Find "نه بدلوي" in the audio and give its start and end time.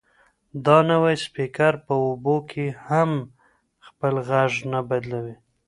4.71-5.35